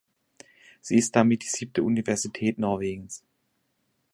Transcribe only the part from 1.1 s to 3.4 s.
damit die siebte Universität Norwegens.